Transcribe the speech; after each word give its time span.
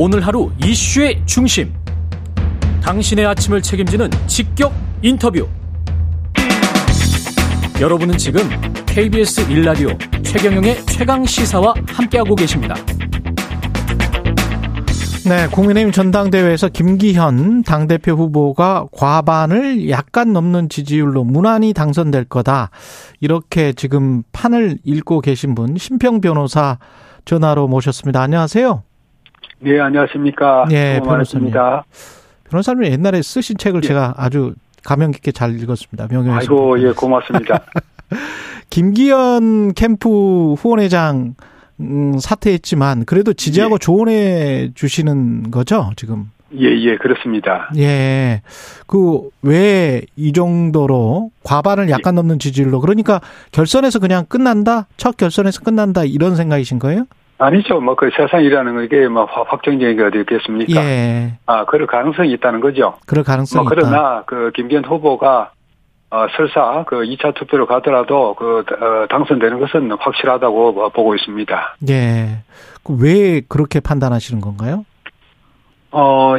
오늘 0.00 0.24
하루 0.24 0.52
이슈의 0.64 1.20
중심. 1.26 1.74
당신의 2.80 3.26
아침을 3.26 3.60
책임지는 3.60 4.08
직격 4.28 4.72
인터뷰. 5.02 5.48
여러분은 7.80 8.16
지금 8.16 8.42
KBS 8.86 9.50
일라디오 9.50 9.88
최경영의 10.22 10.86
최강 10.86 11.24
시사와 11.24 11.74
함께하고 11.88 12.36
계십니다. 12.36 12.76
네, 15.28 15.48
국민의힘 15.48 15.90
전당대회에서 15.90 16.68
김기현 16.68 17.64
당대표 17.64 18.12
후보가 18.12 18.86
과반을 18.92 19.90
약간 19.90 20.32
넘는 20.32 20.68
지지율로 20.68 21.24
무난히 21.24 21.72
당선될 21.72 22.26
거다. 22.26 22.70
이렇게 23.18 23.72
지금 23.72 24.22
판을 24.30 24.78
읽고 24.84 25.22
계신 25.22 25.56
분, 25.56 25.76
심평 25.76 26.20
변호사 26.20 26.78
전화로 27.24 27.66
모셨습니다. 27.66 28.22
안녕하세요. 28.22 28.84
네, 29.60 29.80
안녕하십니까. 29.80 30.66
네, 30.68 31.00
변호사님. 31.00 31.52
변호사님 32.50 32.84
옛날에 32.86 33.22
쓰신 33.22 33.56
책을 33.58 33.82
예. 33.84 33.88
제가 33.88 34.14
아주 34.16 34.54
감명 34.84 35.10
깊게 35.10 35.32
잘 35.32 35.58
읽었습니다. 35.60 36.06
명예훼손. 36.10 36.38
아이고, 36.38 36.82
예, 36.82 36.92
고맙습니다. 36.92 37.60
김기현 38.70 39.74
캠프 39.74 40.54
후원회장 40.54 41.34
음, 41.80 42.18
사퇴했지만 42.18 43.04
그래도 43.04 43.32
지지하고 43.32 43.74
예. 43.74 43.78
조언해 43.78 44.70
주시는 44.74 45.50
거죠, 45.50 45.90
지금? 45.96 46.30
예, 46.58 46.64
예, 46.80 46.96
그렇습니다. 46.96 47.68
예. 47.76 48.40
그, 48.86 49.28
왜 49.42 50.02
이 50.16 50.32
정도로 50.32 51.30
과반을 51.44 51.90
약간 51.90 52.14
예. 52.14 52.16
넘는 52.16 52.38
지지율로, 52.38 52.80
그러니까 52.80 53.20
결선에서 53.52 53.98
그냥 53.98 54.24
끝난다? 54.26 54.86
첫 54.96 55.16
결선에서 55.16 55.60
끝난다? 55.62 56.04
이런 56.04 56.36
생각이신 56.36 56.78
거예요? 56.78 57.04
아니죠. 57.38 57.80
뭐, 57.80 57.94
그 57.94 58.10
세상이라는 58.16 58.88
게뭐 58.88 59.24
확정적인 59.24 59.96
게 59.96 60.02
어디 60.02 60.18
있겠습니까? 60.20 60.84
예. 60.84 61.38
아, 61.46 61.64
그럴 61.64 61.86
가능성이 61.86 62.32
있다는 62.32 62.60
거죠. 62.60 62.94
그럴 63.06 63.24
가능성이 63.24 63.62
뭐, 63.64 63.70
그러나, 63.70 64.22
그, 64.26 64.50
김기현 64.54 64.84
후보가 64.84 65.52
어, 66.10 66.26
설사 66.36 66.84
그 66.86 66.96
2차 67.00 67.34
투표로 67.34 67.66
가더라도 67.66 68.34
그 68.34 68.60
어, 68.60 69.06
당선되는 69.08 69.60
것은 69.60 69.92
확실하다고 69.92 70.90
보고 70.90 71.14
있습니다. 71.14 71.76
예. 71.90 72.38
왜 72.98 73.42
그렇게 73.46 73.80
판단하시는 73.80 74.40
건가요? 74.40 74.86
어, 75.90 76.34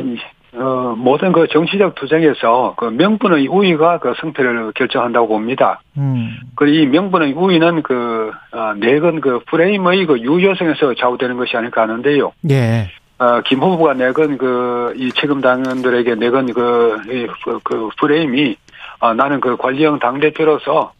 어, 0.54 0.96
모든 0.98 1.32
그 1.32 1.48
정치적 1.48 1.96
투쟁에서 1.96 2.74
그 2.76 2.86
명분의 2.86 3.48
우위가 3.48 4.00
그 4.00 4.14
승패를 4.20 4.72
결정한다고 4.74 5.28
봅니다. 5.28 5.82
음. 5.98 6.38
그리고 6.56 6.78
이 6.78 6.86
명분의 6.88 7.34
우위는 7.34 7.84
그, 7.84 8.32
어, 8.52 8.74
내건 8.78 9.22
그 9.22 9.40
프레임의 9.46 10.06
그 10.08 10.20
유효성에서 10.20 10.96
좌우되는 10.96 11.38
것이 11.38 11.56
아닐까 11.56 11.84
하는데요. 11.84 12.32
예. 12.50 12.90
어, 13.20 13.42
김 13.42 13.60
후보가 13.60 13.94
내건 13.94 14.38
그, 14.38 14.94
이 14.96 15.12
책임 15.12 15.42
당원들에게 15.42 16.16
내건 16.16 16.52
그, 16.52 16.98
이, 17.10 17.28
그, 17.44 17.60
그 17.64 17.90
프레임이 18.00 18.56
어, 19.02 19.14
나는 19.14 19.40
그 19.40 19.56
관리형 19.56 20.00
당대표로서 20.00 20.94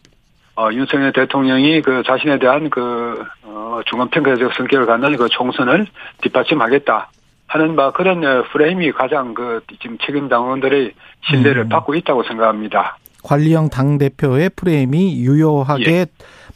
어, 0.56 0.68
윤석열 0.72 1.12
대통령이 1.12 1.80
그 1.80 2.02
자신에 2.06 2.38
대한 2.38 2.70
그, 2.70 3.24
어, 3.44 3.80
중간평가적 3.86 4.52
성격을 4.54 4.86
갖는 4.86 5.16
그 5.16 5.28
총선을 5.28 5.86
뒷받침하겠다. 6.22 7.08
하는 7.50 7.74
바 7.74 7.90
그런 7.90 8.24
어, 8.24 8.44
프레임이 8.52 8.92
가장 8.92 9.34
그 9.34 9.60
지금 9.82 9.98
책임 10.06 10.28
당원들의 10.28 10.92
신뢰를 11.28 11.62
음. 11.62 11.68
받고 11.68 11.96
있다고 11.96 12.22
생각합니다. 12.22 12.96
관리형 13.24 13.70
당 13.70 13.98
대표의 13.98 14.50
프레임이 14.50 15.18
유효하게 15.18 15.90
예. 15.90 16.06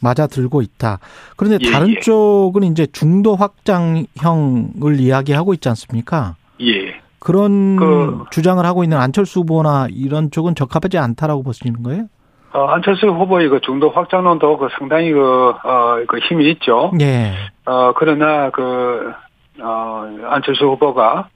맞아들고 0.01 0.61
있다. 0.61 0.99
그런데 1.35 1.57
예, 1.67 1.71
다른 1.71 1.89
예. 1.89 1.99
쪽은 1.99 2.63
이제 2.63 2.87
중도 2.87 3.35
확장형을 3.35 4.99
이야기하고 4.99 5.53
있지 5.53 5.67
않습니까? 5.67 6.35
예. 6.61 7.01
그런 7.19 7.75
그, 7.75 8.23
주장을 8.31 8.65
하고 8.65 8.83
있는 8.83 8.97
안철수 8.97 9.41
후보나 9.41 9.87
이런 9.91 10.31
쪽은 10.31 10.55
적합하지 10.55 10.97
않다라고 10.97 11.43
보시는 11.43 11.83
거예요? 11.83 12.05
어, 12.53 12.67
안철수 12.67 13.07
후보의 13.07 13.49
그 13.49 13.59
중도 13.59 13.89
확장론도 13.89 14.57
그 14.57 14.69
상당히 14.79 15.11
그, 15.11 15.49
어, 15.61 15.97
그 16.07 16.19
힘이 16.19 16.51
있죠. 16.51 16.93
예. 17.01 17.33
어, 17.65 17.91
그러나 17.97 18.49
그, 18.51 19.11
어, 19.61 20.17
안철수 20.29 20.65
후보가 20.65 21.29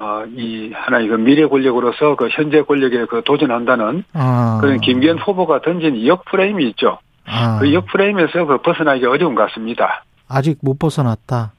어, 0.00 0.24
이 0.36 0.70
하나의 0.72 1.08
그 1.08 1.14
미래 1.14 1.46
권력으로서 1.46 2.14
그 2.16 2.28
현재 2.30 2.62
권력에 2.62 3.06
그 3.06 3.22
도전한다는 3.24 4.04
아. 4.12 4.58
그런 4.60 4.80
김기현 4.80 5.18
후보가 5.18 5.60
던진 5.62 6.06
역 6.06 6.24
프레임이 6.26 6.68
있죠. 6.70 6.98
아. 7.26 7.58
그역 7.58 7.86
프레임에서 7.86 8.46
그 8.46 8.58
벗어나기 8.58 9.04
어려운 9.06 9.34
것 9.34 9.48
같습니다. 9.48 10.04
아직 10.28 10.58
못 10.62 10.78
벗어났다. 10.78 11.52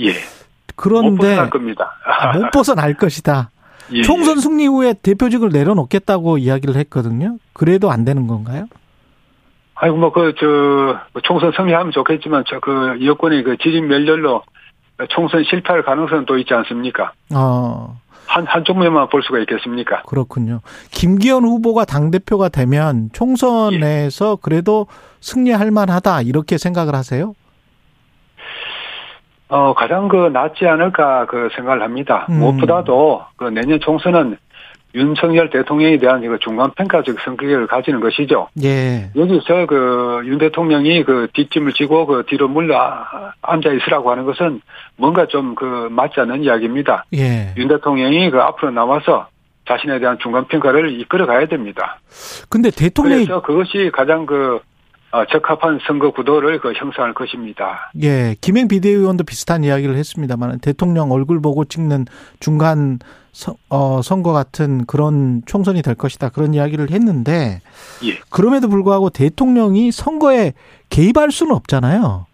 예. 0.00 0.12
그런데 0.76 1.10
못 1.10 1.16
벗어날 1.16 1.50
겁니다. 1.50 1.92
아, 2.04 2.38
못 2.38 2.50
벗어날 2.50 2.94
것이다. 2.94 3.50
예, 3.92 4.02
총선 4.02 4.36
예. 4.36 4.40
승리 4.40 4.66
후에 4.66 4.94
대표직을 5.02 5.48
내려놓겠다고 5.50 6.38
이야기를 6.38 6.76
했거든요. 6.76 7.38
그래도 7.52 7.90
안 7.90 8.04
되는 8.04 8.26
건가요? 8.26 8.66
아이고 9.74 9.96
뭐그 9.96 10.34
저 10.38 11.20
총선 11.22 11.52
승리하면 11.56 11.92
좋겠지만 11.92 12.44
저 12.46 12.60
그 12.60 12.98
여권의 13.04 13.42
그 13.42 13.56
지진 13.56 13.88
멸렬로 13.88 14.42
총선 15.08 15.42
실패할 15.44 15.82
가능성은 15.82 16.26
또 16.26 16.38
있지 16.38 16.52
않습니까? 16.54 17.12
어. 17.34 17.98
한, 18.26 18.46
한쪽 18.46 18.78
면만 18.78 19.08
볼 19.08 19.22
수가 19.22 19.40
있겠습니까? 19.40 20.02
그렇군요. 20.02 20.60
김기현 20.92 21.42
후보가 21.42 21.84
당대표가 21.84 22.48
되면 22.48 23.10
총선에서 23.12 24.32
예. 24.32 24.36
그래도 24.40 24.86
승리할 25.20 25.70
만하다, 25.72 26.22
이렇게 26.22 26.56
생각을 26.56 26.94
하세요? 26.94 27.34
어, 29.48 29.74
가장 29.74 30.06
그 30.06 30.28
낫지 30.32 30.64
않을까 30.64 31.26
그 31.26 31.48
생각을 31.56 31.82
합니다. 31.82 32.26
음. 32.30 32.38
무엇보다도 32.38 33.24
그 33.36 33.44
내년 33.46 33.80
총선은 33.80 34.36
윤석열 34.94 35.50
대통령에 35.50 35.98
대한 35.98 36.22
이거 36.22 36.36
중간 36.38 36.70
평가적 36.72 37.20
성격을 37.20 37.66
가지는 37.66 38.00
것이죠. 38.00 38.48
예. 38.62 39.10
여기서 39.16 39.66
그 39.66 40.20
윤 40.26 40.38
대통령이 40.38 41.04
그 41.04 41.28
뒷짐을 41.32 41.72
지고 41.72 42.06
그 42.06 42.24
뒤로 42.26 42.48
물러 42.48 42.78
앉아 43.42 43.72
있으라고 43.72 44.10
하는 44.10 44.24
것은 44.24 44.60
뭔가 44.96 45.26
좀 45.26 45.54
그 45.54 45.88
맞지 45.90 46.20
않는 46.20 46.42
이야기입니다. 46.44 47.04
예. 47.14 47.52
윤 47.56 47.68
대통령이 47.68 48.30
그 48.30 48.40
앞으로 48.40 48.70
나와서 48.70 49.28
자신에 49.68 49.98
대한 49.98 50.18
중간 50.20 50.46
평가를 50.46 51.00
이끌어 51.00 51.26
가야 51.26 51.46
됩니다. 51.46 52.00
근데 52.48 52.70
대통령이. 52.70 53.24
그래서 53.26 53.42
그것이 53.42 53.90
가장 53.92 54.26
그 54.26 54.56
어, 54.56 54.60
적합한 55.12 55.80
선거 55.86 56.12
구도를 56.12 56.60
그 56.60 56.72
형성할 56.72 57.14
것입니다. 57.14 57.90
예, 58.02 58.36
김행 58.40 58.68
비대위원도 58.68 59.24
비슷한 59.24 59.64
이야기를 59.64 59.96
했습니다만 59.96 60.60
대통령 60.60 61.10
얼굴 61.10 61.40
보고 61.42 61.64
찍는 61.64 62.06
중간 62.38 62.98
서, 63.32 63.54
어, 63.68 64.02
선거 64.02 64.32
같은 64.32 64.86
그런 64.86 65.42
총선이 65.46 65.82
될 65.82 65.94
것이다 65.94 66.30
그런 66.30 66.54
이야기를 66.54 66.90
했는데 66.90 67.60
예. 68.04 68.18
그럼에도 68.30 68.68
불구하고 68.68 69.10
대통령이 69.10 69.92
선거에 69.92 70.52
개입할 70.90 71.30
수는 71.30 71.54
없잖아요. 71.54 72.26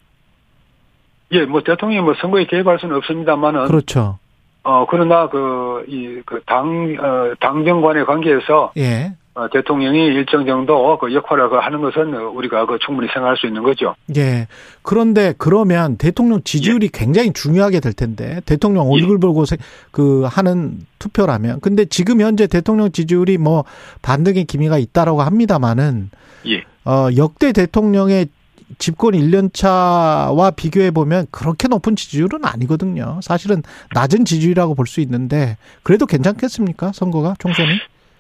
예, 1.32 1.44
뭐 1.44 1.62
대통령이 1.62 2.02
뭐 2.02 2.14
선거에 2.20 2.46
개입할 2.46 2.78
수는 2.78 2.96
없습니다만은 2.96 3.66
그렇죠. 3.66 4.18
어 4.62 4.86
그러나 4.88 5.28
그 5.28 5.84
이그당 5.86 6.96
어, 7.00 7.34
당정 7.40 7.80
관계에서 7.82 8.72
예. 8.76 9.12
어, 9.36 9.50
대통령이 9.52 9.98
일정 10.06 10.46
정도 10.46 10.96
그 10.98 11.12
역할을 11.12 11.50
그 11.50 11.56
하는 11.56 11.82
것은 11.82 12.14
우리가 12.14 12.64
그 12.64 12.78
충분히 12.78 13.06
생각할 13.12 13.36
수 13.36 13.46
있는 13.46 13.62
거죠. 13.62 13.94
예. 14.16 14.46
그런데 14.80 15.34
그러면 15.36 15.98
대통령 15.98 16.42
지지율이 16.42 16.86
예. 16.86 16.90
굉장히 16.90 17.34
중요하게 17.34 17.80
될 17.80 17.92
텐데 17.92 18.40
대통령 18.46 18.90
얼굴 18.90 19.16
예. 19.16 19.20
보고 19.20 19.44
그 19.90 20.22
하는 20.22 20.78
투표라면 20.98 21.60
근데 21.60 21.84
지금 21.84 22.22
현재 22.22 22.46
대통령 22.46 22.90
지지율이 22.90 23.36
뭐 23.36 23.64
반등의 24.00 24.46
기미가 24.46 24.78
있다라고 24.78 25.20
합니다만은 25.20 26.08
예. 26.46 26.64
어 26.90 27.08
역대 27.18 27.52
대통령의 27.52 28.28
집권 28.78 29.12
1년 29.12 29.52
차와 29.52 30.52
비교해 30.52 30.90
보면 30.90 31.26
그렇게 31.30 31.68
높은 31.68 31.94
지지율은 31.94 32.42
아니거든요. 32.46 33.20
사실은 33.22 33.62
낮은 33.94 34.24
지지율이라고 34.24 34.74
볼 34.74 34.86
수 34.86 35.02
있는데 35.02 35.58
그래도 35.82 36.06
괜찮겠습니까? 36.06 36.92
선거가 36.94 37.34
총선이? 37.38 37.68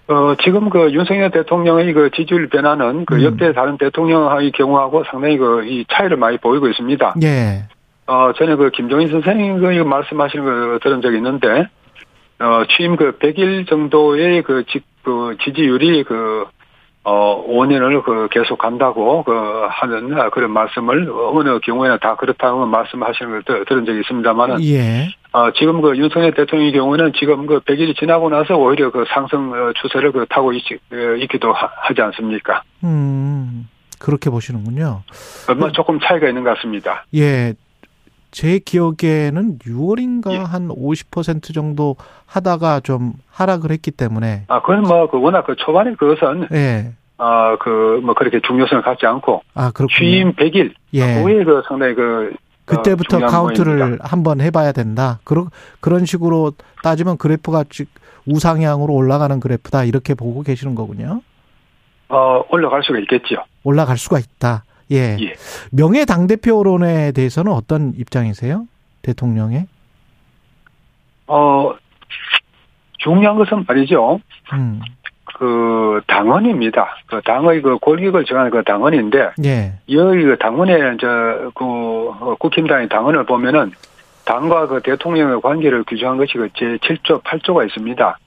어, 0.08 0.34
지금 0.42 0.70
그 0.70 0.92
윤석열 0.92 1.30
대통령의 1.30 1.92
그 1.92 2.10
지지율 2.10 2.48
변화는 2.48 3.04
그 3.06 3.16
음. 3.16 3.24
역대 3.24 3.52
다른 3.52 3.76
대통령의 3.76 4.52
경우하고 4.52 5.04
상당히 5.10 5.36
그 5.36 5.56
이 5.66 5.84
차이를 5.90 6.16
많이 6.16 6.38
보이고 6.38 6.68
있습니다. 6.68 7.16
예. 7.22 7.64
어, 8.06 8.32
전에 8.36 8.54
그 8.54 8.70
김종인 8.70 9.08
선생님 9.08 9.60
그 9.60 9.66
말씀하시는 9.66 10.44
거 10.44 10.78
들은 10.78 11.02
적이 11.02 11.16
있는데, 11.16 11.66
어, 12.38 12.62
취임 12.76 12.96
그 12.96 13.18
100일 13.18 13.68
정도의 13.68 14.42
그 14.42 14.64
지, 14.68 14.80
그 15.02 15.36
지지율이 15.44 16.04
그 16.04 16.46
어, 17.02 17.44
5년을 17.48 18.02
그 18.02 18.28
계속 18.30 18.58
간다고 18.58 19.22
그 19.22 19.32
하는 19.68 20.30
그런 20.30 20.50
말씀을 20.50 21.08
어느 21.08 21.60
경우에는 21.60 21.98
다 22.00 22.16
그렇다고 22.16 22.66
말씀하시는 22.66 23.30
걸 23.30 23.64
들은 23.64 23.84
적이 23.84 24.00
있습니다만은. 24.00 24.62
예. 24.64 25.08
어, 25.36 25.50
지금 25.52 25.82
그 25.82 25.94
윤석열 25.98 26.32
대통령의 26.32 26.72
경우는 26.72 27.12
지금 27.18 27.46
그 27.46 27.60
100일이 27.60 27.94
지나고 27.98 28.30
나서 28.30 28.56
오히려 28.56 28.90
그 28.90 29.04
상승 29.12 29.52
어, 29.52 29.72
추세를 29.82 30.12
그 30.12 30.24
타고 30.30 30.54
있, 30.54 30.62
어, 30.72 30.96
있기도 31.22 31.52
하 31.52 31.92
지 31.94 32.00
않습니까? 32.00 32.62
음, 32.84 33.68
그렇게 33.98 34.30
보시는군요. 34.30 35.02
얼마 35.48 35.70
조금 35.72 36.00
차이가 36.00 36.28
있는 36.28 36.42
것 36.42 36.54
같습니다. 36.56 37.04
예. 37.14 37.52
제 38.30 38.58
기억에는 38.58 39.58
6월인가 39.58 40.32
예. 40.32 40.38
한50% 40.42 41.54
정도 41.54 41.96
하다가 42.26 42.80
좀 42.80 43.12
하락을 43.30 43.70
했기 43.70 43.90
때문에 43.90 44.44
아, 44.48 44.60
그건 44.60 44.82
뭐, 44.82 45.06
그 45.10 45.20
워낙 45.20 45.46
그 45.46 45.54
초반에 45.56 45.94
그것은, 45.94 46.48
예. 46.52 46.92
아, 47.18 47.56
그, 47.60 48.00
뭐, 48.04 48.14
그렇게 48.14 48.40
중요성을 48.40 48.82
갖지 48.82 49.06
않고, 49.06 49.42
아, 49.54 49.70
그렇군요. 49.70 49.96
취임 49.98 50.32
100일, 50.34 50.72
예. 50.94 51.22
그게 51.22 51.44
그 51.44 51.62
상당히 51.68 51.94
그, 51.94 52.34
그때부터 52.66 53.16
어, 53.16 53.20
중요한 53.20 53.32
카운트를 53.32 53.76
모임입니다. 53.76 54.04
한번 54.06 54.40
해봐야 54.40 54.72
된다. 54.72 55.20
그런 55.24 55.48
그런 55.80 56.04
식으로 56.04 56.52
따지면 56.82 57.16
그래프가 57.16 57.64
쭉 57.68 57.88
우상향으로 58.26 58.92
올라가는 58.92 59.38
그래프다 59.40 59.84
이렇게 59.84 60.14
보고 60.14 60.42
계시는 60.42 60.74
거군요. 60.74 61.22
어, 62.08 62.44
올라갈 62.50 62.82
수가 62.82 62.98
있겠죠. 63.00 63.36
올라갈 63.64 63.96
수가 63.96 64.18
있다. 64.18 64.64
예. 64.92 65.16
예. 65.20 65.34
명예 65.72 66.04
당 66.04 66.26
대표론에 66.26 67.12
대해서는 67.12 67.52
어떤 67.52 67.94
입장이세요? 67.96 68.66
대통령의? 69.02 69.66
어, 71.28 71.74
중요한 72.98 73.36
것은 73.36 73.64
말이죠. 73.66 74.20
음. 74.52 74.80
그, 75.38 76.00
당원입니다. 76.06 76.96
그 77.06 77.20
당의 77.22 77.60
그 77.62 77.78
권력을 77.78 78.24
정하는 78.24 78.50
그 78.50 78.62
당원인데, 78.64 79.30
예. 79.44 79.72
여기 79.90 80.22
그 80.24 80.36
당원의, 80.38 80.96
저, 81.00 81.06
그, 81.54 81.64
어, 81.64 82.36
국힘당의 82.38 82.88
당원을 82.88 83.24
보면은, 83.24 83.72
당과 84.24 84.66
그 84.66 84.80
대통령의 84.82 85.40
관계를 85.40 85.84
규정한 85.84 86.16
것이 86.18 86.32
그 86.34 86.48
제7조, 86.48 87.22
8조가 87.22 87.66
있습니다. 87.68 88.18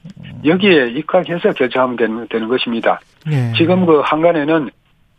여기에 0.44 0.88
입각해서 0.92 1.52
결정하면 1.52 1.96
되는, 1.96 2.26
되는 2.28 2.48
것입니다. 2.48 3.00
예. 3.30 3.52
지금 3.56 3.84
그 3.86 4.00
한간에는 4.00 4.70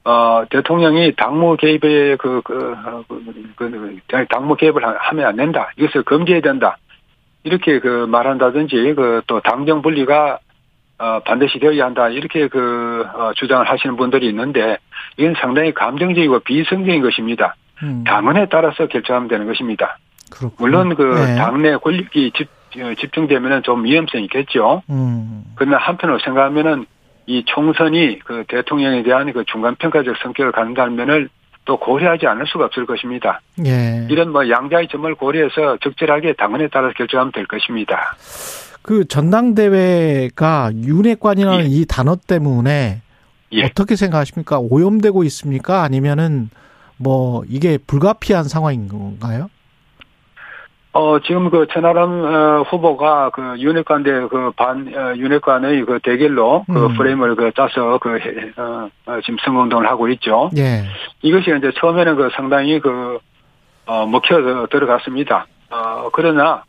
어 0.03 0.43
대통령이 0.49 1.13
당무 1.15 1.57
개입에 1.57 2.15
그, 2.15 2.41
그, 2.43 2.73
어, 2.83 3.03
그, 3.07 3.23
그, 3.55 3.99
그 4.07 4.25
당무 4.27 4.55
개입을 4.55 4.83
하- 4.83 4.97
하면 4.97 5.25
안 5.27 5.35
된다. 5.35 5.69
이것을 5.77 6.01
금지해야 6.01 6.41
된다. 6.41 6.77
이렇게 7.43 7.79
그 7.79 8.07
말한다든지 8.09 8.93
그 8.95 9.21
또 9.27 9.39
당정 9.41 9.83
분리가 9.83 10.39
어 11.01 11.19
반드시 11.25 11.57
되어야 11.57 11.85
한다. 11.85 12.09
이렇게 12.09 12.47
그 12.47 13.03
어, 13.15 13.31
주장을 13.35 13.67
하시는 13.67 13.97
분들이 13.97 14.27
있는데 14.29 14.77
이건 15.17 15.33
상당히 15.41 15.73
감정적이고 15.73 16.41
비성적인 16.41 17.01
것입니다. 17.01 17.55
음. 17.81 18.03
당원에 18.05 18.45
따라서 18.49 18.85
결정하면 18.85 19.27
되는 19.27 19.47
것입니다. 19.47 19.97
그렇군요. 20.29 20.55
물론 20.59 20.95
그 20.95 21.25
예. 21.27 21.35
당내 21.37 21.77
권력이 21.77 22.33
집, 22.37 22.49
어, 22.79 22.93
집중되면은 22.93 23.63
좀 23.63 23.83
위험성이 23.83 24.25
있겠죠. 24.25 24.83
음. 24.91 25.43
그러나 25.55 25.77
한편으로 25.77 26.19
생각하면은 26.19 26.85
이 27.25 27.43
총선이 27.45 28.19
그 28.19 28.43
대통령에 28.47 29.01
대한 29.01 29.33
그 29.33 29.43
중간 29.45 29.75
평가적 29.75 30.17
성격을 30.17 30.51
갖는다는 30.51 30.95
면을 30.95 31.29
또 31.65 31.77
고려하지 31.77 32.27
않을 32.27 32.45
수가 32.47 32.65
없을 32.65 32.85
것입니다. 32.85 33.41
예. 33.65 34.07
이런 34.09 34.31
뭐 34.31 34.47
양자의 34.47 34.87
점을 34.87 35.13
고려해서 35.15 35.77
적절하게 35.77 36.33
당원에 36.33 36.67
따라서 36.71 36.93
결정하면 36.93 37.31
될 37.31 37.47
것입니다. 37.47 38.15
그 38.81 39.05
전당대회가 39.07 40.71
윤핵관이라는 40.75 41.65
예. 41.65 41.67
이 41.69 41.85
단어 41.85 42.15
때문에 42.15 43.01
예. 43.53 43.63
어떻게 43.65 43.95
생각하십니까? 43.95 44.59
오염되고 44.59 45.23
있습니까? 45.25 45.83
아니면은 45.83 46.49
뭐 46.97 47.43
이게 47.47 47.77
불가피한 47.77 48.45
상황인 48.45 48.87
건가요? 48.87 49.49
어 50.93 51.19
지금 51.25 51.49
그 51.49 51.67
천하람 51.71 52.09
어, 52.25 52.63
후보가 52.69 53.29
그 53.33 53.55
윤핵관 53.59 54.03
대 54.03 54.11
그 54.27 54.51
반 54.57 54.93
어, 54.93 55.15
윤핵관의 55.15 55.85
그 55.85 55.99
대결로 56.03 56.65
그 56.67 56.85
음. 56.87 56.97
프레임을 56.97 57.35
그 57.35 57.51
짜서 57.55 57.97
그 57.99 58.17
해- 58.19 58.51
어, 58.57 58.89
어, 59.05 59.19
지금 59.21 59.37
선거운동을 59.45 59.87
하고 59.87 60.09
있죠. 60.09 60.49
예. 60.57 60.83
이것이 61.21 61.45
이제 61.57 61.71
처음에는 61.79 62.15
그 62.17 62.29
상당히 62.35 62.81
그, 62.81 63.19
어, 63.85 64.05
먹혀 64.05 64.67
들어갔습니다. 64.69 65.47
어, 65.69 66.09
그러나, 66.11 66.63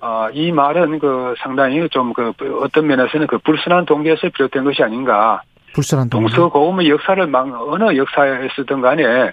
어, 0.00 0.28
이 0.32 0.52
말은 0.52 0.98
그 0.98 1.34
상당히 1.38 1.88
좀 1.88 2.12
그 2.12 2.32
어떤 2.62 2.86
면에서는 2.86 3.26
그 3.26 3.38
불순한 3.38 3.86
동기에서 3.86 4.28
비롯된 4.30 4.64
것이 4.64 4.82
아닌가. 4.82 5.42
불순한 5.74 6.08
동기. 6.10 6.26
동서고금의 6.32 6.88
역사를 6.90 7.26
막 7.26 7.46
어느 7.68 7.96
역사에서든 7.96 8.80
간에 8.80 9.32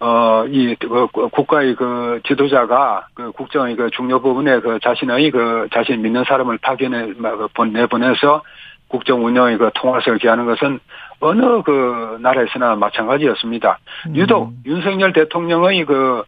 어, 0.00 0.44
이, 0.48 0.74
그, 0.78 1.06
국가의 1.06 1.74
그 1.76 2.20
지도자가 2.26 3.06
그 3.14 3.30
국정의 3.32 3.76
그 3.76 3.88
중요 3.90 4.20
부분에 4.20 4.60
그 4.60 4.78
자신의 4.82 5.30
그 5.30 5.68
자신 5.72 6.02
믿는 6.02 6.24
사람을 6.24 6.58
파견해, 6.58 7.12
막그 7.16 7.48
본- 7.54 7.72
내보내서 7.72 8.42
국정 8.88 9.24
운영의 9.24 9.56
그 9.58 9.70
통화성을 9.74 10.18
기하는 10.18 10.44
것은 10.46 10.78
어느 11.20 11.62
그 11.62 12.18
나라에서나 12.20 12.74
마찬가지였습니다. 12.76 13.78
음. 14.08 14.16
유독 14.16 14.52
윤석열 14.66 15.12
대통령의 15.12 15.84
그 15.86 16.22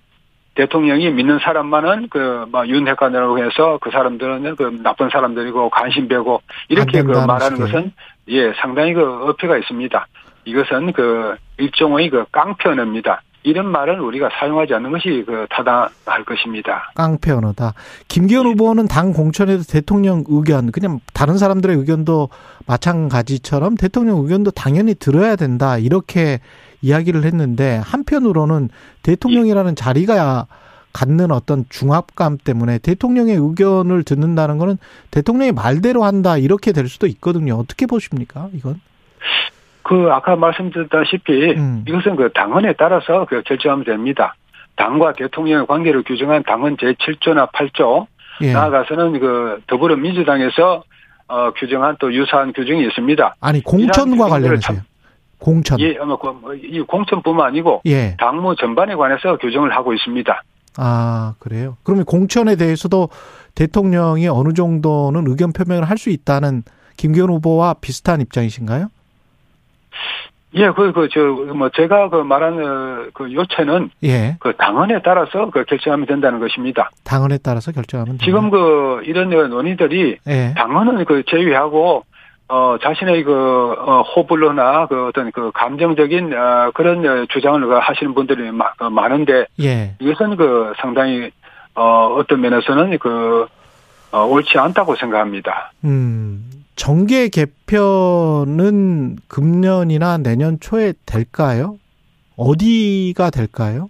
대통령이 0.56 1.10
믿는 1.10 1.38
사람만은 1.38 2.08
그뭐 2.08 2.66
윤핵관이라고 2.66 3.38
해서 3.38 3.78
그 3.80 3.90
사람들은 3.90 4.56
그 4.56 4.78
나쁜 4.82 5.10
사람들이고 5.10 5.70
관심배고 5.70 6.42
이렇게 6.68 6.98
안그 7.00 7.12
말하는. 7.26 7.58
것은 7.58 7.92
예 8.28 8.52
상당히 8.54 8.94
그 8.94 9.28
어폐가 9.28 9.58
있습니다. 9.58 10.06
이것은 10.46 10.92
그 10.92 11.36
일종의 11.58 12.08
그 12.10 12.24
깡패 12.32 12.70
언어입니다. 12.70 13.22
이런 13.46 13.70
말은 13.70 14.00
우리가 14.00 14.28
사용하지 14.40 14.74
않는 14.74 14.90
것이 14.90 15.22
그 15.24 15.46
타당할 15.48 16.24
것입니다. 16.26 16.90
깡패 16.96 17.30
언어다. 17.30 17.74
김기현 18.08 18.44
후보는 18.44 18.88
당 18.88 19.12
공천에도 19.12 19.62
대통령 19.62 20.24
의견, 20.26 20.72
그냥 20.72 20.98
다른 21.14 21.38
사람들의 21.38 21.76
의견도 21.76 22.28
마찬가지처럼 22.66 23.76
대통령 23.76 24.18
의견도 24.18 24.50
당연히 24.50 24.96
들어야 24.96 25.36
된다. 25.36 25.78
이렇게 25.78 26.40
이야기를 26.82 27.22
했는데 27.22 27.80
한편으로는 27.84 28.68
대통령이라는 29.04 29.76
자리가 29.76 30.48
갖는 30.92 31.30
어떤 31.30 31.66
중압감 31.68 32.38
때문에 32.42 32.78
대통령의 32.78 33.36
의견을 33.36 34.02
듣는다는 34.02 34.58
거는 34.58 34.76
대통령이 35.12 35.52
말대로 35.52 36.02
한다. 36.02 36.36
이렇게 36.36 36.72
될 36.72 36.88
수도 36.88 37.06
있거든요. 37.06 37.54
어떻게 37.54 37.86
보십니까? 37.86 38.48
이건? 38.54 38.80
그 39.86 40.08
아까 40.10 40.34
말씀드렸다시피 40.36 41.54
음. 41.56 41.84
이것은 41.86 42.16
그 42.16 42.30
당헌에 42.34 42.72
따라서 42.76 43.24
그 43.28 43.42
결정하면 43.42 43.84
됩니다. 43.84 44.34
당과 44.74 45.12
대통령의 45.12 45.66
관계를 45.66 46.02
규정한 46.02 46.42
당헌 46.42 46.76
제7조나 46.76 47.52
8조 47.52 48.06
예. 48.42 48.52
나아가서는 48.52 49.20
그 49.20 49.60
더불어민주당에서 49.68 50.82
어 51.28 51.50
규정한 51.52 51.96
또 52.00 52.12
유사한 52.12 52.52
규정이 52.52 52.84
있습니다. 52.86 53.36
아니 53.40 53.62
공천과 53.62 54.26
관련해서요. 54.28 54.60
참- 54.60 54.80
공천. 55.38 55.78
예, 55.80 55.96
아마 56.00 56.16
그, 56.16 56.28
뭐이 56.28 56.80
공천뿐만 56.86 57.46
아니고 57.48 57.82
예. 57.86 58.16
당무 58.18 58.56
전반에 58.56 58.94
관해서 58.94 59.36
규정을 59.36 59.74
하고 59.74 59.92
있습니다. 59.92 60.42
아, 60.78 61.34
그래요? 61.38 61.76
그러면 61.84 62.04
공천에 62.04 62.56
대해서도 62.56 63.08
대통령이 63.54 64.28
어느 64.28 64.52
정도는 64.52 65.24
의견 65.28 65.52
표명을 65.52 65.84
할 65.88 65.96
수 65.98 66.10
있다는 66.10 66.62
김기현 66.96 67.28
후보와 67.30 67.74
비슷한 67.80 68.20
입장이신가요? 68.20 68.88
예, 70.54 70.70
그, 70.70 70.92
그, 70.92 71.08
저, 71.12 71.20
뭐, 71.52 71.68
제가 71.70 72.08
그 72.08 72.22
어, 72.62 73.06
그 73.12 73.32
요체는 73.32 73.90
예. 74.04 74.36
그 74.40 74.54
당헌에 74.56 75.02
따라서 75.04 75.50
그 75.50 75.64
결정하면 75.64 76.06
된다는 76.06 76.38
것입니다. 76.40 76.90
당헌에 77.04 77.38
따라서 77.42 77.72
결정하면 77.72 78.18
지금. 78.18 78.50
그, 78.50 79.02
이런 79.04 79.28
논의들이 79.28 80.18
예. 80.26 80.54
당헌은 80.56 81.04
그 81.04 81.24
제외하고, 81.28 82.04
어, 82.48 82.76
자신의 82.80 83.24
그, 83.24 83.74
어, 83.76 84.02
호불호나 84.02 84.86
그 84.86 85.08
어떤 85.08 85.32
그 85.32 85.50
감정적인, 85.52 86.32
어, 86.32 86.70
그런 86.74 87.04
어, 87.04 87.26
주장을 87.28 87.60
그 87.66 87.74
하시는 87.74 88.14
분들이 88.14 88.50
마- 88.52 88.72
어, 88.78 88.88
많은데, 88.88 89.46
예. 89.60 89.94
이것은 89.98 90.36
그 90.36 90.72
상당히, 90.80 91.30
어, 91.74 92.14
어떤 92.16 92.40
면에서는 92.40 92.96
그, 92.98 93.46
어, 94.12 94.24
옳지 94.24 94.56
않다고 94.58 94.94
생각합니다. 94.94 95.72
음. 95.84 96.44
정계 96.76 97.28
개편은 97.28 99.16
금년이나 99.28 100.18
내년 100.18 100.60
초에 100.60 100.92
될까요? 101.06 101.78
어디가 102.36 103.30
될까요? 103.30 103.88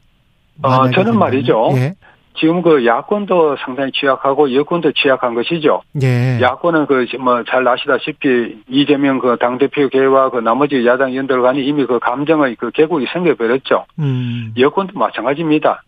어, 0.62 0.68
만약에 0.68 0.90
저는 0.94 1.12
된다면? 1.12 1.18
말이죠. 1.18 1.68
예. 1.74 1.94
지금 2.38 2.60
그 2.62 2.84
야권도 2.84 3.56
상당히 3.64 3.90
취약하고 3.92 4.54
여권도 4.54 4.92
취약한 4.92 5.34
것이죠. 5.34 5.82
예. 6.02 6.38
야권은 6.40 6.86
그 6.86 7.06
뭐 7.18 7.42
잘 7.44 7.66
아시다시피 7.66 8.62
이재명 8.68 9.18
그 9.18 9.36
당대표 9.40 9.88
계와 9.88 10.30
그 10.30 10.38
나머지 10.38 10.86
야당 10.86 11.10
의원들 11.10 11.40
간에 11.42 11.60
이미 11.62 11.86
그 11.86 11.98
감정의 11.98 12.56
그 12.56 12.70
계곡이 12.70 13.06
생겨버렸죠. 13.12 13.86
음. 13.98 14.52
여권도 14.56 14.98
마찬가지입니다. 14.98 15.82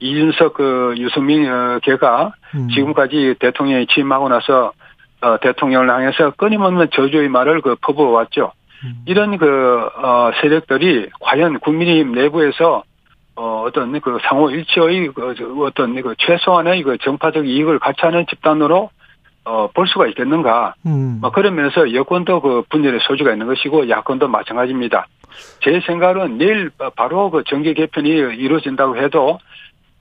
이준석 0.00 0.54
그 0.54 0.94
유승민 0.98 1.48
어, 1.48 1.78
계가 1.82 2.34
음. 2.56 2.68
지금까지 2.74 3.36
대통령이 3.38 3.86
취임하고 3.86 4.28
나서 4.28 4.72
어, 5.22 5.38
대통령을 5.38 5.88
향해서 5.88 6.32
끊임없는 6.32 6.88
저주의 6.92 7.28
말을 7.28 7.60
그 7.62 7.76
퍼부어 7.80 8.10
왔죠. 8.10 8.52
음. 8.84 9.02
이런 9.06 9.38
그 9.38 9.88
어, 9.96 10.32
세력들이 10.40 11.10
과연 11.20 11.60
국민의힘 11.60 12.12
내부에서 12.12 12.82
어, 13.36 13.64
어떤 13.66 13.98
그 14.00 14.18
상호 14.28 14.50
일치의 14.50 15.12
그 15.14 15.34
저, 15.38 15.46
어떤 15.64 16.00
그 16.02 16.14
최소한의 16.18 16.82
그 16.82 16.98
정파적 16.98 17.46
이익을 17.46 17.78
같이 17.78 18.00
하는 18.02 18.26
집단으로 18.28 18.90
어, 19.44 19.68
볼 19.72 19.86
수가 19.86 20.08
있겠는가. 20.08 20.74
음. 20.86 21.18
뭐 21.20 21.30
그러면서 21.30 21.94
여권도 21.94 22.40
그 22.40 22.62
분열의 22.68 23.00
소지가 23.02 23.32
있는 23.32 23.46
것이고 23.46 23.88
야권도 23.88 24.28
마찬가지입니다. 24.28 25.06
제 25.60 25.80
생각은 25.86 26.38
내일 26.38 26.70
바로 26.96 27.30
그 27.30 27.42
정계 27.44 27.74
개편이 27.74 28.08
이루어진다고 28.08 28.96
해도 28.96 29.38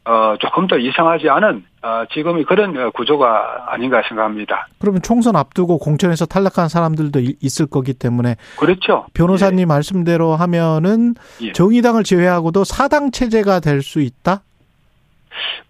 어, 0.04 0.36
조금 0.40 0.66
더 0.68 0.78
이상하지 0.78 1.30
않은, 1.30 1.64
어, 1.84 2.04
지금이 2.12 2.44
그런 2.46 2.76
어, 2.76 2.90
구조가 2.90 3.66
아닌가 3.68 4.02
생각합니다. 4.08 4.68
그러면 4.80 5.02
총선 5.04 5.36
앞두고 5.36 5.78
공천에서 5.78 6.26
탈락한 6.26 6.70
사람들도 6.70 7.20
이- 7.20 7.36
있을 7.42 7.68
거기 7.68 7.94
때문에 7.94 8.36
그렇죠. 8.58 9.06
변호사님 9.14 9.68
말씀대로 9.68 10.36
하면은 10.36 11.14
예. 11.42 11.52
정의당을 11.52 12.04
제외하고도 12.04 12.64
사당 12.64 13.12
체제가 13.12 13.60
될 13.60 13.82
수 13.84 14.02
있다? 14.02 14.42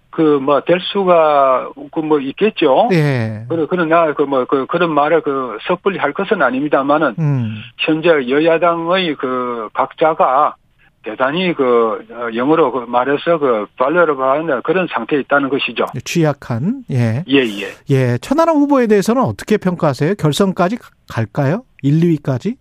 그, 0.10 0.22
뭐, 0.22 0.60
될 0.62 0.80
수가, 0.82 1.70
그, 1.94 2.00
뭐, 2.02 2.20
있겠죠. 2.20 2.90
예. 2.92 3.46
그러, 3.48 3.66
그러나, 3.68 4.14
그, 4.14 4.24
뭐, 4.24 4.44
그, 4.44 4.66
그런 4.66 4.94
말을 4.94 5.22
그, 5.22 5.58
섣불리 5.66 6.00
할 6.00 6.12
것은 6.12 6.42
아닙니다만은, 6.42 7.16
음. 7.18 7.56
현재 7.78 8.10
여야당의 8.30 9.16
그, 9.16 9.70
각자가 9.74 10.56
대단히 11.04 11.54
그, 11.56 12.06
어, 12.12 12.30
영어로 12.36 12.72
그 12.72 12.80
말해서 12.88 13.40
그, 13.40 13.66
발레르한 13.78 14.62
그런 14.62 14.88
상태에 14.92 15.20
있다는 15.22 15.50
것이죠. 15.50 15.86
취약한 16.06 16.84
예. 16.92 17.24
예, 17.28 17.38
예. 17.40 17.68
예. 17.90 18.18
천하람 18.20 18.56
후보에 18.58 18.86
대해서는 18.88 19.24
어떻게 19.24 19.58
평가하세요? 19.58 20.16
결선까지 20.16 20.78
가- 20.78 20.90
갈까요? 21.10 21.64
1, 21.82 22.00
2위까지? 22.00 22.56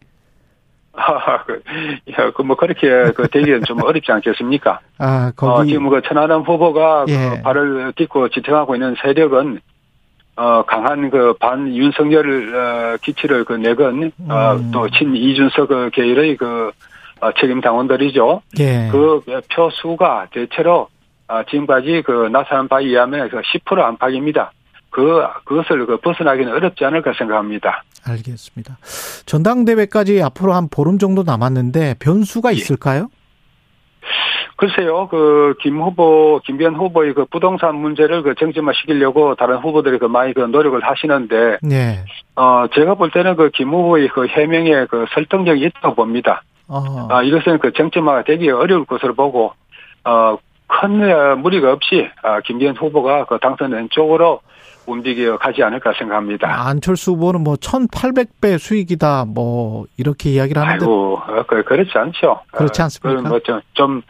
아, 0.93 1.45
그, 1.45 1.63
야, 2.19 2.31
그, 2.35 2.43
뭐, 2.43 2.57
그렇게, 2.57 3.13
그, 3.13 3.29
되기는 3.29 3.65
좀 3.65 3.83
어렵지 3.83 4.11
않겠습니까? 4.11 4.81
아, 4.99 5.29
어, 5.29 5.33
거기 5.37 5.71
지금 5.71 5.89
그, 5.89 6.01
천하람 6.03 6.43
후보가 6.43 7.07
예. 7.09 7.31
그 7.37 7.43
발을 7.43 7.93
딛고 7.97 8.31
지탱하고 8.31 8.75
있는 8.75 8.97
세력은, 9.03 9.61
어, 10.37 10.63
강한 10.65 11.11
그, 11.11 11.35
반 11.39 11.75
윤석열, 11.75 12.55
어, 12.55 12.97
기치를 13.03 13.45
그, 13.45 13.53
내건, 13.55 14.13
어, 14.29 14.55
음. 14.55 14.71
또, 14.73 14.89
친 14.91 15.15
이준석 15.15 15.69
그 15.69 15.91
계열의 15.93 16.37
그, 16.39 16.69
어, 16.69 16.71
책임 17.41 17.61
당원들이죠. 17.61 18.43
예. 18.59 18.89
그 18.91 19.21
표수가 19.55 20.29
대체로, 20.33 20.89
아, 21.29 21.45
지금까지 21.45 22.03
그, 22.05 22.29
나타난 22.33 22.69
바에 22.69 22.85
의하면 22.85 23.29
그10% 23.29 23.79
안팎입니다. 23.79 24.53
그, 24.91 25.23
그것을 25.45 25.87
그, 25.87 25.99
벗어나기는 25.99 26.53
어렵지 26.53 26.85
않을까 26.85 27.13
생각합니다. 27.17 27.85
알겠습니다. 28.07 28.79
전당대회까지 29.27 30.23
앞으로 30.23 30.55
한 30.55 30.69
보름 30.69 30.99
정도 30.99 31.23
남았는데 31.23 31.97
변수가 32.01 32.53
예. 32.53 32.57
있을까요? 32.57 33.09
글쎄요, 34.57 35.09
그, 35.09 35.55
김 35.63 35.81
후보, 35.81 36.39
김변 36.45 36.75
후보의 36.75 37.15
그 37.15 37.25
부동산 37.25 37.77
문제를 37.77 38.23
그 38.23 38.35
정점화 38.35 38.73
시키려고 38.75 39.35
다른 39.35 39.57
후보들이 39.57 39.99
그 39.99 40.05
많이 40.05 40.35
그 40.35 40.41
노력을 40.41 40.79
하시는데, 40.83 41.59
예. 41.71 42.05
어, 42.37 42.67
제가 42.75 42.95
볼 42.95 43.11
때는 43.11 43.37
그 43.37 43.51
김 43.55 43.71
후보의 43.71 44.09
그 44.09 44.27
해명에 44.27 44.87
그 44.91 45.07
설득력이 45.15 45.65
있다고 45.65 45.95
봅니다. 45.95 46.43
어. 46.71 47.09
아, 47.11 47.23
이것은 47.23 47.59
그 47.59 47.73
정점화가 47.73 48.23
되기 48.25 48.49
어려울 48.49 48.85
것으로 48.85 49.15
보고, 49.15 49.53
어, 50.05 50.39
큰 50.69 51.13
어, 51.13 51.37
무리가 51.37 51.73
없이, 51.73 52.09
아, 52.23 52.41
김변 52.41 52.77
후보가 52.77 53.25
그 53.27 53.39
당선된 53.41 53.89
쪽으로 53.91 54.41
움직여 54.87 55.37
가지 55.37 55.63
않을까 55.63 55.93
생각합니다. 55.99 56.69
안철수 56.69 57.13
후보는 57.13 57.43
뭐 57.43 57.55
1800배 57.57 58.59
수익이다 58.59 59.27
뭐 59.27 59.87
이렇게 59.97 60.31
이야기를 60.31 60.63
하는데 60.63 60.85
아이고, 60.85 61.17
어, 61.17 61.43
그, 61.47 61.63
그렇지 61.65 61.91
않죠. 61.95 62.41
그렇지 62.53 62.83
않습니까? 62.83 63.21
어, 63.21 63.23
뭐 63.25 63.41
좀, 63.41 63.61
좀, 63.75 64.03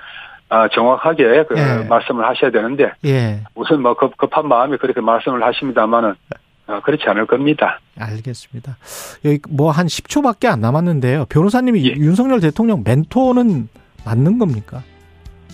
아, 0.50 0.69
정확하게 0.69 1.45
그 1.49 1.57
예. 1.57 1.87
말씀을 1.88 2.26
하셔야 2.26 2.50
되는데, 2.50 2.93
예. 3.07 3.40
우선 3.55 3.81
뭐 3.81 3.95
급, 3.95 4.17
급한 4.17 4.49
마음에 4.49 4.76
그렇게 4.76 5.00
말씀을 5.00 5.43
하십니다만은 5.43 6.11
어, 6.11 6.50
그렇지 6.84 7.04
않을 7.08 7.26
겁니다. 7.26 7.80
알겠습니다. 7.98 8.76
여기 9.24 9.40
뭐 9.48 9.70
한 9.70 9.86
10초밖에 9.86 10.46
안 10.46 10.60
남았는데요. 10.60 11.24
변호사님이 11.28 11.84
예. 11.86 11.92
윤석열 11.96 12.40
대통령 12.40 12.82
멘토는 12.84 13.68
맞는 14.04 14.38
겁니까? 14.38 14.82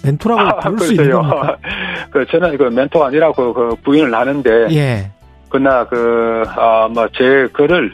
멘토라고 0.05 0.61
부를 0.61 0.79
수 0.81 0.93
있는 0.93 1.11
겁니까? 1.13 1.57
그 2.13 2.27
저는 2.27 2.57
그 2.59 2.65
멘토가 2.65 3.07
아니라고 3.07 3.53
그 3.55 3.77
부인을 3.83 4.15
하는데 4.15 4.51
예. 4.71 5.11
그러나 5.49 5.85
그아뭐제 5.87 7.49
글을 7.53 7.93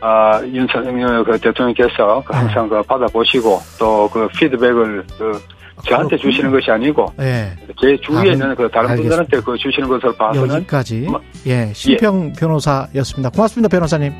아 0.00 0.40
윤석열 0.44 1.24
그 1.24 1.38
대통령께서 1.38 2.22
그 2.26 2.32
항상 2.34 2.68
그 2.68 2.82
받아보시고 2.82 3.58
또 3.78 4.08
그 4.12 4.28
피드백을 4.28 5.04
그 5.18 5.40
저한테 5.82 6.16
네. 6.16 6.22
그렇군요. 6.22 6.32
주시는 6.32 6.50
것이 6.52 6.70
아니고 6.70 7.12
예. 7.20 7.52
제 7.80 7.96
주위에 8.02 8.30
아, 8.30 8.32
있는 8.32 8.54
그 8.54 8.68
다른 8.70 8.90
알겠습니다. 8.90 9.16
분들한테 9.16 9.40
그 9.40 9.58
주시는 9.58 9.88
것을 9.88 10.16
봐서는 10.16 10.54
여기까지 10.56 11.00
뭐, 11.00 11.20
예, 11.46 11.72
심평 11.74 12.32
변호사였습니다. 12.34 13.30
고맙습니다, 13.30 13.68
변호사님. 13.68 14.12